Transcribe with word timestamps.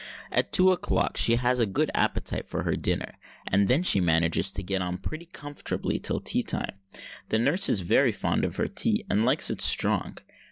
At 0.31 0.51
two 0.51 0.71
o'clock 0.71 1.15
she 1.15 1.35
has 1.35 1.59
a 1.59 1.67
good 1.67 1.91
appetite 1.93 2.49
for 2.49 2.63
her 2.63 2.75
dinner; 2.75 3.19
and 3.45 3.67
then 3.67 3.83
she 3.83 4.01
manages 4.01 4.51
to 4.53 4.63
get 4.63 4.81
on 4.81 4.97
pretty 4.97 5.27
comfortably 5.27 5.99
till 5.99 6.19
tea 6.19 6.41
time. 6.41 6.73
The 7.29 7.37
nurse 7.37 7.69
is 7.69 7.81
very 7.81 8.11
fond 8.11 8.43
of 8.43 8.55
her 8.55 8.67
tea, 8.67 9.05
and 9.11 9.23
likes 9.23 9.51
it 9.51 9.61
strong. 9.61 10.17